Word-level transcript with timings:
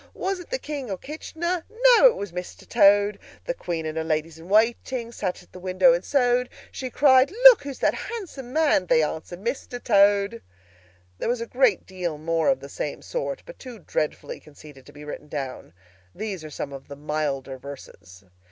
Was 0.15 0.39
it 0.39 0.49
the 0.49 0.57
King? 0.57 0.89
Or 0.89 0.97
Kitchener? 0.97 1.63
No. 1.69 2.07
It 2.07 2.15
was 2.15 2.31
Mr. 2.31 2.67
Toad. 2.67 3.19
"The 3.45 3.53
Queen 3.53 3.85
and 3.85 3.99
her 3.99 4.03
Ladies 4.03 4.39
in 4.39 4.49
waiting 4.49 5.11
Sat 5.11 5.43
at 5.43 5.51
the 5.51 5.59
window 5.59 5.93
and 5.93 6.03
sewed. 6.03 6.49
She 6.71 6.89
cried, 6.89 7.29
'Look! 7.29 7.61
who's 7.61 7.77
that 7.77 7.93
handsome 7.93 8.51
man?' 8.51 8.87
They 8.87 9.03
answered, 9.03 9.41
'Mr. 9.43 9.83
Toad.'" 9.83 10.41
There 11.19 11.29
was 11.29 11.39
a 11.41 11.45
great 11.45 11.85
deal 11.85 12.17
more 12.17 12.49
of 12.49 12.61
the 12.61 12.67
same 12.67 13.03
sort, 13.03 13.43
but 13.45 13.59
too 13.59 13.77
dreadfully 13.77 14.39
conceited 14.39 14.87
to 14.87 14.91
be 14.91 15.05
written 15.05 15.27
down. 15.27 15.71
These 16.15 16.43
are 16.43 16.49
some 16.49 16.73
of 16.73 16.87
the 16.87 16.95
milder 16.95 17.59
verses. 17.59 18.23